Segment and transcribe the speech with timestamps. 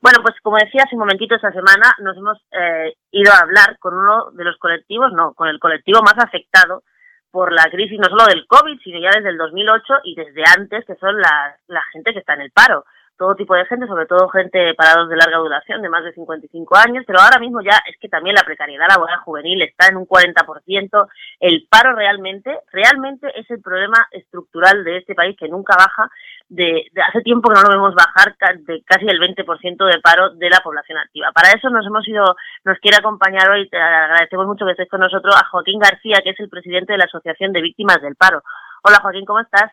[0.00, 3.78] Bueno, pues como decía hace un momentito esta semana, nos hemos eh, ido a hablar
[3.80, 6.82] con uno de los colectivos, no, con el colectivo más afectado
[7.30, 10.84] por la crisis no solo del COVID, sino ya desde el 2008 y desde antes,
[10.86, 12.84] que son la, la gente que está en el paro.
[13.18, 16.76] Todo tipo de gente, sobre todo gente parados de larga duración, de más de 55
[16.76, 20.06] años, pero ahora mismo ya es que también la precariedad laboral juvenil está en un
[20.06, 21.08] 40%,
[21.40, 26.08] el paro realmente, realmente es el problema estructural de este país que nunca baja,
[26.48, 30.48] de, hace tiempo que no lo vemos bajar de casi el 20% de paro de
[30.50, 31.30] la población activa.
[31.32, 32.24] Para eso nos hemos ido,
[32.64, 36.30] nos quiere acompañar hoy, te agradecemos mucho que estés con nosotros, a Joaquín García, que
[36.30, 38.42] es el presidente de la Asociación de Víctimas del Paro.
[38.82, 39.72] Hola Joaquín, ¿cómo estás?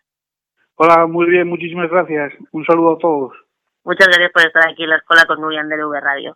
[0.76, 2.34] Hola, muy bien, muchísimas gracias.
[2.52, 3.34] Un saludo a todos.
[3.85, 6.35] Muchas gracias por estar aquí en la escuela con Nuria de V Radio.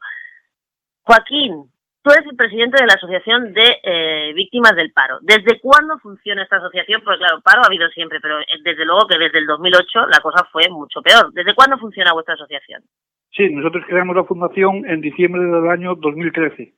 [1.01, 1.69] Joaquín,
[2.09, 5.19] tú eres el presidente de la Asociación de eh, Víctimas del Paro.
[5.21, 7.01] ¿Desde cuándo funciona esta asociación?
[7.05, 10.19] Pues claro, paro ha habido siempre, pero eh, desde luego que desde el 2008 la
[10.19, 11.31] cosa fue mucho peor.
[11.33, 12.81] ¿Desde cuándo funciona vuestra asociación?
[13.31, 16.63] Sí, nosotros creamos la fundación en diciembre del año 2013.
[16.63, 16.73] Eh,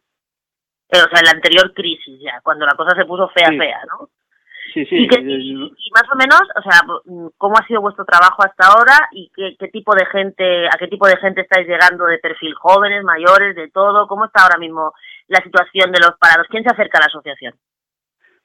[0.91, 4.09] o sea, en la anterior crisis ya, cuando la cosa se puso fea, fea, ¿no?
[4.74, 4.96] Sí, sí.
[4.96, 6.82] Y, más o menos, o sea,
[7.38, 10.88] ¿cómo ha sido vuestro trabajo hasta ahora y qué, qué tipo de gente, a qué
[10.88, 14.08] tipo de gente estáis llegando de perfil jóvenes, mayores, de todo?
[14.08, 14.94] ¿Cómo está ahora mismo
[15.27, 16.48] la situación de los parados?
[16.49, 17.54] ¿Quién se acerca a la asociación?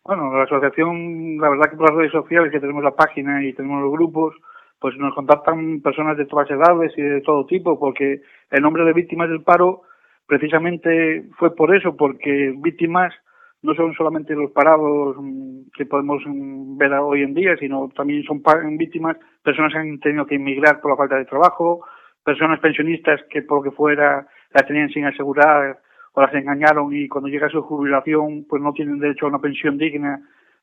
[0.04, 3.52] Bueno, la asociación, la verdad que por las redes sociales que tenemos la página y
[3.52, 4.34] tenemos los grupos,
[4.80, 8.92] pues nos contactan personas de todas edades y de todo tipo, porque el nombre de
[8.92, 9.82] víctimas del paro
[10.26, 13.12] precisamente fue por eso, porque víctimas
[13.66, 18.22] no son solamente los parados mm, que podemos mm, ver hoy en día, sino también
[18.22, 18.40] son
[18.78, 21.84] víctimas personas que han tenido que emigrar por la falta de trabajo,
[22.24, 25.80] personas pensionistas que por lo que fuera la tenían sin asegurar
[26.12, 29.76] o las engañaron y cuando llega su jubilación pues no tienen derecho a una pensión
[29.76, 30.20] digna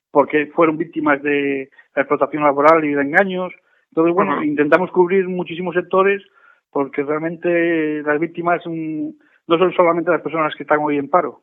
[0.09, 3.51] porque fueron víctimas de la explotación laboral y de engaños.
[3.89, 6.23] Entonces, bueno, intentamos cubrir muchísimos sectores
[6.71, 9.09] porque realmente las víctimas mm,
[9.47, 11.41] no son solamente las personas que están hoy en paro.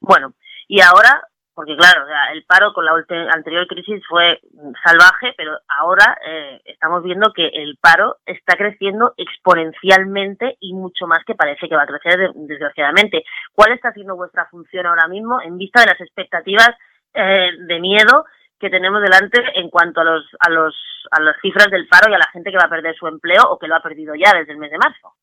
[0.00, 0.34] Bueno,
[0.70, 1.20] y ahora,
[1.52, 2.92] porque claro, el paro con la
[3.34, 4.38] anterior crisis fue
[4.84, 11.24] salvaje, pero ahora eh, estamos viendo que el paro está creciendo exponencialmente y mucho más
[11.24, 13.24] que parece que va a crecer desgraciadamente.
[13.52, 16.70] ¿Cuál está siendo vuestra función ahora mismo en vista de las expectativas
[17.14, 18.26] eh, de miedo
[18.60, 20.72] que tenemos delante en cuanto a los a los
[21.10, 23.42] a las cifras del paro y a la gente que va a perder su empleo
[23.50, 25.14] o que lo ha perdido ya desde el mes de marzo?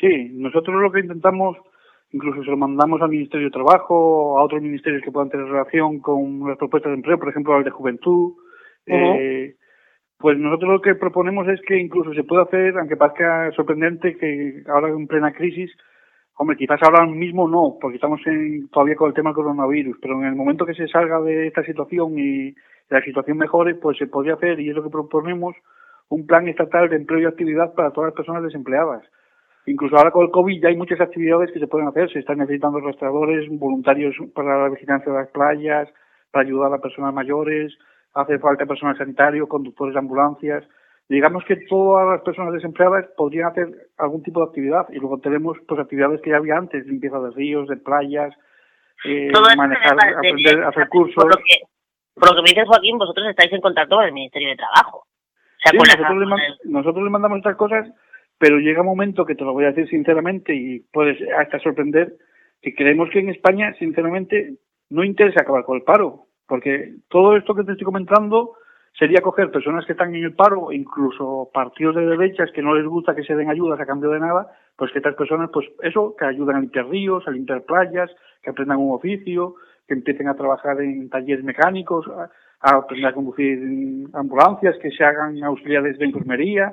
[0.00, 1.58] Sí, nosotros lo que intentamos
[2.14, 5.98] incluso se lo mandamos al Ministerio de Trabajo, a otros ministerios que puedan tener relación
[5.98, 8.34] con las propuestas de empleo, por ejemplo, al de Juventud.
[8.86, 9.56] eh,
[10.18, 14.62] pues nosotros lo que proponemos es que incluso se pueda hacer, aunque parezca sorprendente que
[14.68, 15.72] ahora en plena crisis,
[16.36, 20.14] hombre, quizás ahora mismo no, porque estamos en, todavía con el tema del coronavirus, pero
[20.20, 22.54] en el momento que se salga de esta situación y
[22.90, 25.56] la situación mejore, pues se podría hacer, y es lo que proponemos,
[26.08, 29.02] un plan estatal de empleo y actividad para todas las personas desempleadas
[29.66, 32.10] Incluso ahora con el COVID ya hay muchas actividades que se pueden hacer.
[32.12, 35.88] Se están necesitando restauradores, voluntarios para la vigilancia de las playas,
[36.30, 37.72] para ayudar a personas mayores,
[38.12, 40.64] hace falta personal sanitario, conductores de ambulancias.
[41.08, 45.56] Digamos que todas las personas desempleadas podrían hacer algún tipo de actividad y luego tenemos
[45.66, 48.34] pues actividades que ya había antes, limpieza de ríos, de playas,
[49.04, 51.14] eh, manejar, aprender a hacer cursos.
[51.14, 51.60] Por lo, que,
[52.14, 55.04] por lo que me dices Joaquín, vosotros estáis en contacto con el Ministerio de Trabajo.
[55.64, 57.86] sí, nosotros, le, nosotros le mandamos estas cosas
[58.38, 62.16] pero llega un momento que te lo voy a decir sinceramente y puedes hasta sorprender
[62.60, 64.54] que creemos que en España, sinceramente,
[64.90, 68.54] no interesa acabar con el paro, porque todo esto que te estoy comentando
[68.98, 72.86] sería coger personas que están en el paro, incluso partidos de derechas que no les
[72.86, 76.14] gusta que se den ayudas a cambio de nada, pues que estas personas, pues eso,
[76.16, 78.10] que ayuden a limpiar ríos, a limpiar playas,
[78.42, 79.56] que aprendan un oficio,
[79.86, 82.30] que empiecen a trabajar en talleres mecánicos, a,
[82.60, 86.72] aprender a conducir ambulancias, que se hagan auxiliares de enfermería,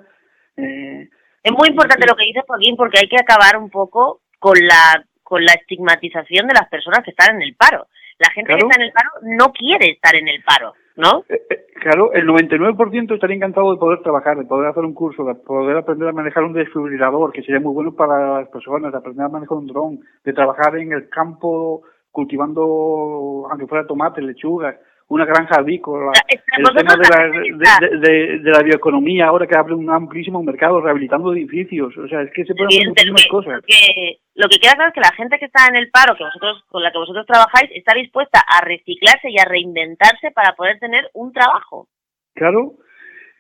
[0.58, 1.10] eh,
[1.44, 5.03] es muy importante lo que dices, Joaquín, porque hay que acabar un poco con la,
[5.24, 7.88] con la estigmatización de las personas que están en el paro.
[8.19, 11.24] La gente que está en el paro no quiere estar en el paro, ¿no?
[11.28, 15.24] Eh, eh, claro, el 99% estaría encantado de poder trabajar, de poder hacer un curso,
[15.25, 18.97] de poder aprender a manejar un desfibrilador, que sería muy bueno para las personas, de
[18.99, 24.76] aprender a manejar un dron, de trabajar en el campo cultivando, aunque fuera tomate, lechugas,
[25.11, 29.90] una granja avícola, el tema de la, de, de, la bioeconomía, ahora que abre un
[29.90, 33.55] amplísimo mercado rehabilitando edificios, o sea, es que se pueden hacer muchísimas cosas.
[33.55, 36.16] Lo que, lo que queda claro es que la gente que está en el paro,
[36.16, 40.53] que vosotros con la que vosotros trabajáis, está dispuesta a reciclarse y a reinventarse para
[40.55, 41.90] poder tener un trabajo.
[42.34, 42.75] Claro,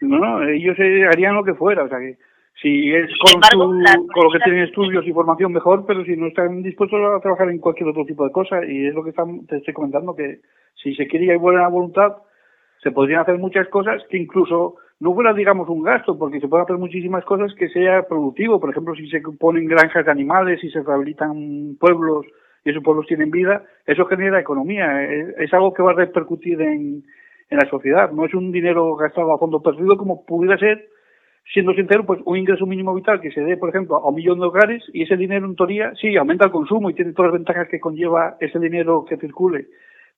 [0.01, 2.17] no, no, ellos harían lo que fuera, o sea que
[2.61, 6.61] si es con, con lo que tienen estudios y formación mejor, pero si no están
[6.61, 9.13] dispuestos a trabajar en cualquier otro tipo de cosa, y es lo que
[9.47, 10.41] te estoy comentando, que
[10.75, 12.17] si se quiere y hay buena voluntad,
[12.83, 16.63] se podrían hacer muchas cosas que incluso no fuera, digamos, un gasto, porque se pueden
[16.63, 18.59] hacer muchísimas cosas que sea productivo.
[18.59, 22.25] Por ejemplo, si se ponen granjas de animales, si se rehabilitan pueblos
[22.63, 25.03] y esos pueblos tienen vida, eso genera economía.
[25.03, 27.03] Es, algo que va a repercutir en,
[27.49, 28.11] en la sociedad.
[28.11, 30.87] No es un dinero gastado a fondo perdido como pudiera ser,
[31.53, 34.39] siendo sincero, pues un ingreso mínimo vital que se dé, por ejemplo, a un millón
[34.39, 37.39] de hogares y ese dinero en teoría sí aumenta el consumo y tiene todas las
[37.39, 39.67] ventajas que conlleva ese dinero que circule.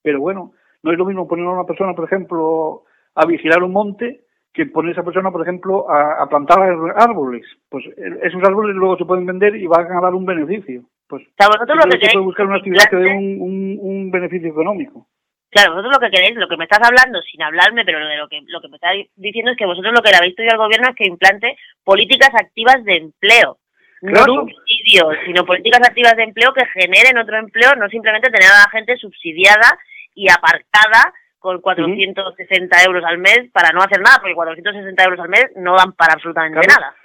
[0.02, 0.54] Pero bueno,
[0.84, 2.84] no es lo mismo poner a una persona, por ejemplo,
[3.16, 6.60] a vigilar un monte que poner a esa persona, por ejemplo, a, plantar
[6.96, 7.44] árboles.
[7.70, 10.84] Pues esos árboles luego se pueden vender y van a dar un beneficio.
[11.08, 15.08] Pues claro, vosotros lo que puede buscar una actividad que dé un, un, beneficio económico.
[15.54, 18.42] Claro, vosotros lo que queréis, lo que me estás hablando, sin hablarme, pero lo, que,
[18.48, 20.90] lo que me estás diciendo es que vosotros lo que le habéis pedido al gobierno
[20.90, 23.60] es que implante políticas activas de empleo.
[24.02, 28.66] No subsidios, sino políticas activas de empleo que generen otro empleo, no simplemente tener a
[28.66, 29.78] la gente subsidiada
[30.16, 35.30] y aparcada con 460 euros al mes para no hacer nada, porque 460 euros al
[35.30, 36.96] mes no dan para absolutamente nada.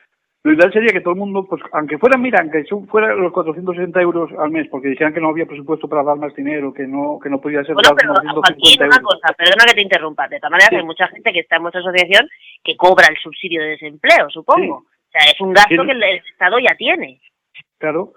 [0.44, 4.00] Lo ideal sería que todo el mundo, pues aunque fuera, mira, aunque fuera los 460
[4.00, 7.19] euros al mes, porque dijeran que no había presupuesto para dar más dinero, que no
[7.20, 8.12] que no podía ser bueno, pero
[8.49, 11.56] aquí una cosa, perdona que te interrumpa, de todas maneras hay mucha gente que está
[11.56, 12.29] en nuestra asociación
[12.62, 14.76] que cobra el subsidio de desempleo, supongo.
[14.76, 17.20] O sea, es un gasto que el Estado ya tiene.
[17.79, 18.12] Claro.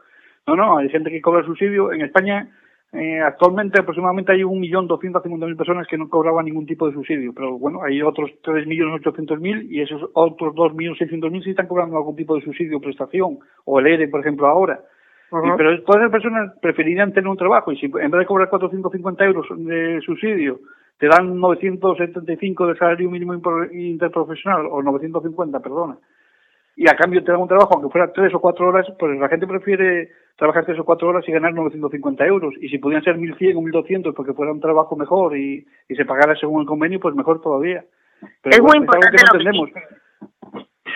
[0.45, 1.93] No, no, hay gente que cobra el subsidio.
[1.93, 2.49] En España
[2.93, 7.83] eh, actualmente aproximadamente hay 1.250.000 personas que no cobraban ningún tipo de subsidio, pero bueno,
[7.83, 12.81] hay otros 3.800.000 y esos otros 2.600.000 sí están cobrando algún tipo de subsidio o
[12.81, 14.81] prestación, o el ERE, por ejemplo, ahora.
[15.29, 19.23] pero todas esas personas preferirían tener un trabajo y si en vez de cobrar 450
[19.25, 20.59] euros de subsidio
[20.97, 23.33] te dan 975 de salario mínimo
[23.71, 25.97] interprofesional, o 950, perdona,
[26.81, 29.29] y a cambio te dan un trabajo, aunque fuera tres o cuatro horas, pues la
[29.29, 32.55] gente prefiere trabajar tres o cuatro horas y ganar 950 euros.
[32.59, 36.05] Y si pudieran ser 1.100 o 1.200 porque fuera un trabajo mejor y, y se
[36.05, 37.85] pagara según el convenio, pues mejor todavía.
[38.45, 39.45] es muy importante lo que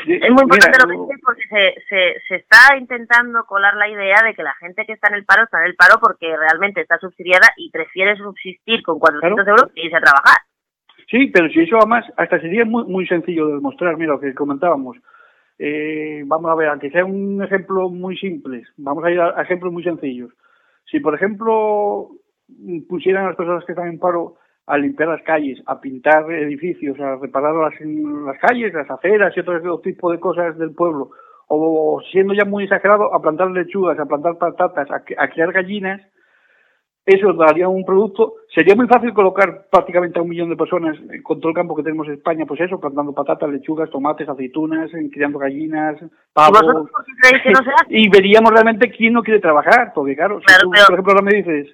[0.07, 4.23] es muy importante lo que dices porque se, se, se está intentando colar la idea
[4.25, 6.81] de que la gente que está en el paro está en el paro porque realmente
[6.81, 10.37] está subsidiada y prefiere subsistir con 400 euros que irse a trabajar.
[11.11, 14.33] Sí, pero si eso además hasta sería muy, muy sencillo de demostrar, mira lo que
[14.33, 14.97] comentábamos.
[15.57, 19.71] Eh, vamos a ver, aunque sea un ejemplo muy simple, vamos a ir a, ejemplos
[19.71, 20.31] muy sencillos.
[20.89, 22.09] Si, por ejemplo,
[22.87, 24.35] pusieran a las personas que están en paro
[24.67, 29.79] a limpiar las calles, a pintar edificios, a reparar las, calles, las aceras y otro
[29.79, 31.11] tipo de cosas del pueblo,
[31.47, 36.01] o siendo ya muy exagerado, a plantar lechugas, a plantar patatas, a, a criar gallinas,
[37.05, 38.35] eso daría un producto.
[38.53, 41.83] Sería muy fácil colocar prácticamente a un millón de personas con todo el campo que
[41.83, 45.97] tenemos en España, pues eso, plantando patatas, lechugas, tomates, aceitunas, criando gallinas,
[46.33, 46.89] pavos.
[47.89, 51.35] ¿Y, veríamos realmente quién no quiere trabajar, porque claro, si tú, por ejemplo, ahora me
[51.35, 51.67] dices...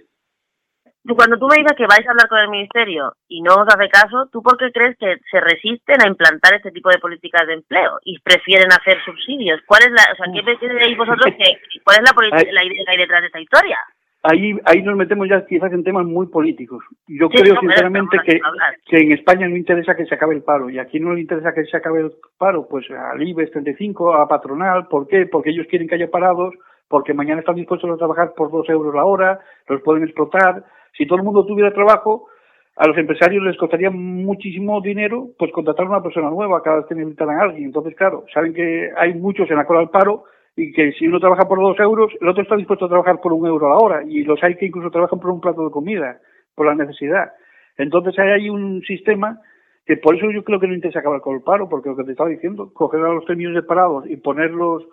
[1.16, 3.90] Cuando tú me dices que vais a hablar con el ministerio y no os hace
[3.90, 7.56] caso, ¿tú por qué crees que se resisten a implantar este tipo de políticas de
[7.56, 9.62] empleo y prefieren hacer subsidios?
[9.66, 12.14] ¿Cuál es la, o sea, ¿qué pensáis vosotros que, cuál es la,
[12.52, 13.80] la idea que hay detrás de esta historia?
[14.24, 16.84] Ahí, ahí nos metemos ya quizás en temas muy políticos.
[17.08, 18.40] Yo creo sinceramente que,
[18.86, 21.54] que en España no interesa que se acabe el paro y aquí no le interesa
[21.54, 25.26] que se acabe el paro, pues al IBEX 35, a patronal, ¿por qué?
[25.26, 26.54] Porque ellos quieren que haya parados,
[26.88, 30.64] porque mañana están dispuestos a trabajar por dos euros la hora, los pueden explotar.
[30.98, 32.28] Si todo el mundo tuviera trabajo,
[32.76, 36.86] a los empresarios les costaría muchísimo dinero pues contratar a una persona nueva cada vez
[36.88, 37.66] que necesitan a alguien.
[37.66, 40.26] Entonces, claro, saben que hay muchos en la cola del paro
[40.56, 43.34] y que si uno trabaja por dos euros, el otro está dispuesto a trabajar por
[43.34, 45.72] un euro a la hora y los hay que incluso trabajan por un plato de
[45.72, 46.20] comida,
[46.56, 47.32] por la necesidad.
[47.78, 49.40] Entonces ahí hay un sistema
[49.86, 52.04] que por eso yo creo que no interesa acabar con el paro, porque lo que
[52.04, 54.86] te estaba diciendo, coger a los tres millones de parados y ponerlos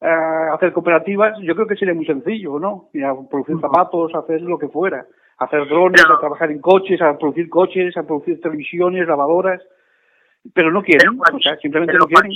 [0.00, 2.90] a hacer cooperativas, yo creo que sería muy sencillo, ¿no?
[2.92, 5.06] Y a producir zapatos, a hacer lo que fuera,
[5.38, 9.62] a hacer drones, a trabajar en coches, a producir coches, a producir televisiones, lavadoras,
[10.54, 12.30] pero no quieren, o sea, simplemente no quieren.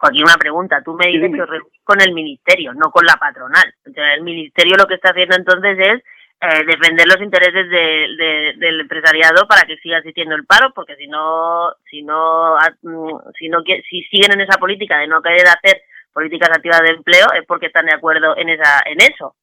[0.00, 3.72] Aquí una pregunta, tú me dices que con el ministerio, no con la patronal.
[3.86, 6.02] Entonces, el ministerio lo que está haciendo entonces es
[6.40, 11.72] eh, defender los intereses del empresariado para que siga existiendo el paro, porque si no,
[11.88, 15.80] si no, mm, si no, si siguen en esa política de no querer hacer
[16.12, 19.34] políticas activas de empleo es porque están de acuerdo en esa, en eso.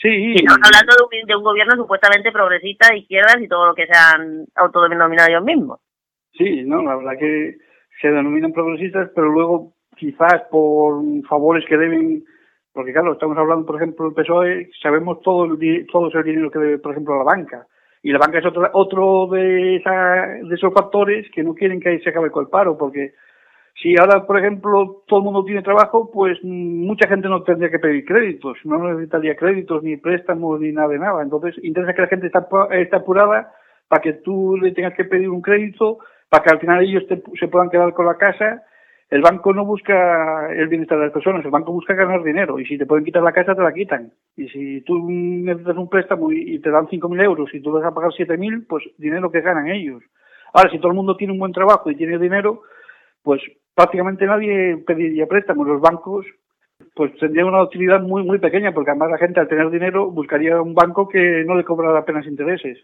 [0.00, 0.34] Sí.
[0.34, 3.86] estamos hablando de un, de un gobierno supuestamente progresista de izquierdas y todo lo que
[3.86, 5.80] se han autodenominado ellos mismos.
[6.32, 7.58] Sí, no, la verdad que
[8.00, 12.24] se denominan progresistas, pero luego quizás por favores que deben,
[12.72, 16.58] porque claro, estamos hablando, por ejemplo, del PSOE, sabemos todo el, todo el dinero que
[16.58, 17.66] debe, por ejemplo, la banca.
[18.02, 21.98] Y la banca es otro, otro de, esa, de esos factores que no quieren que
[22.00, 23.12] se acabe con el paro, porque
[23.82, 27.78] si ahora, por ejemplo, todo el mundo tiene trabajo, pues mucha gente no tendría que
[27.78, 31.22] pedir créditos, no necesitaría créditos, ni préstamos, ni nada de nada.
[31.22, 32.38] Entonces, interesa que la gente esté,
[32.70, 33.52] esté apurada
[33.88, 35.98] para que tú le tengas que pedir un crédito
[36.30, 37.04] para que al final ellos
[37.38, 38.62] se puedan quedar con la casa.
[39.10, 42.64] El banco no busca el bienestar de las personas, el banco busca ganar dinero y
[42.64, 44.12] si te pueden quitar la casa te la quitan.
[44.36, 47.92] Y si tú necesitas un préstamo y, te dan 5.000 euros y tú vas a
[47.92, 50.00] pagar 7.000, pues dinero que ganan ellos.
[50.52, 52.62] Ahora, si todo el mundo tiene un buen trabajo y tiene dinero,
[53.24, 53.42] pues
[53.74, 55.66] prácticamente nadie pediría préstamos.
[55.66, 56.24] Los bancos
[56.94, 60.62] pues tendrían una utilidad muy muy pequeña porque además la gente al tener dinero buscaría
[60.62, 62.78] un banco que no le cobrara apenas intereses.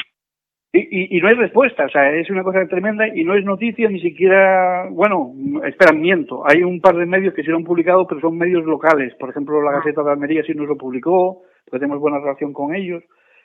[0.72, 3.88] Y, y, no hay respuesta, o sea, es una cosa tremenda y no es noticia
[3.88, 5.32] ni siquiera, bueno,
[5.64, 6.42] esperan, miento.
[6.48, 9.14] Hay un par de medios que se lo han publicado, pero son medios locales.
[9.14, 9.74] Por ejemplo, la ah.
[9.74, 13.02] Gaceta de Almería sí nos lo publicó, pues tenemos buena relación con ellos,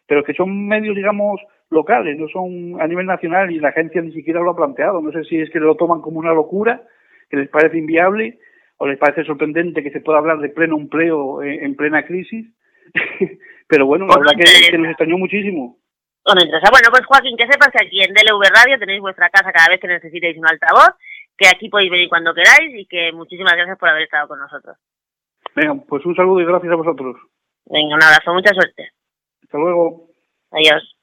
[0.07, 4.11] pero que son medios, digamos, locales, no son a nivel nacional y la agencia ni
[4.11, 5.01] siquiera lo ha planteado.
[5.01, 6.81] No sé si es que lo toman como una locura,
[7.29, 8.39] que les parece inviable,
[8.77, 12.47] o les parece sorprendente que se pueda hablar de pleno empleo en, plena crisis.
[13.67, 15.77] pero bueno, la verdad que, que nos extrañó muchísimo.
[16.25, 19.79] Bueno, pues Joaquín, que sepas que aquí en DLV Radio tenéis vuestra casa cada vez
[19.79, 20.95] que necesitéis un altavoz,
[21.37, 24.77] que aquí podéis venir cuando queráis y que muchísimas gracias por haber estado con nosotros.
[25.55, 27.17] Venga, pues un saludo y gracias a vosotros.
[27.69, 28.91] Venga, un abrazo, mucha suerte.
[29.43, 30.09] Hasta luego.
[30.51, 30.98] Adiós.